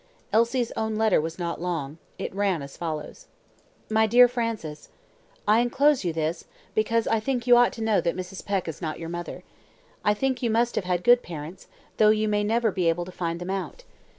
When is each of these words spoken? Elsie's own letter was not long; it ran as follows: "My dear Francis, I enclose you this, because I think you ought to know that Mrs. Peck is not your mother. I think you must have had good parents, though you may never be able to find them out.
Elsie's 0.33 0.71
own 0.71 0.95
letter 0.95 1.21
was 1.21 1.37
not 1.37 1.61
long; 1.61 1.99
it 2.17 2.33
ran 2.33 2.63
as 2.63 2.75
follows: 2.75 3.27
"My 3.87 4.07
dear 4.07 4.27
Francis, 4.27 4.89
I 5.47 5.59
enclose 5.59 6.03
you 6.03 6.11
this, 6.11 6.45
because 6.73 7.05
I 7.07 7.19
think 7.19 7.45
you 7.45 7.55
ought 7.55 7.71
to 7.73 7.83
know 7.83 8.01
that 8.01 8.15
Mrs. 8.17 8.43
Peck 8.43 8.67
is 8.67 8.81
not 8.81 8.97
your 8.97 9.09
mother. 9.09 9.43
I 10.03 10.15
think 10.15 10.41
you 10.41 10.49
must 10.49 10.73
have 10.73 10.85
had 10.85 11.03
good 11.03 11.21
parents, 11.21 11.67
though 11.97 12.09
you 12.09 12.27
may 12.27 12.43
never 12.43 12.71
be 12.71 12.89
able 12.89 13.05
to 13.05 13.11
find 13.11 13.39
them 13.39 13.51
out. 13.51 13.83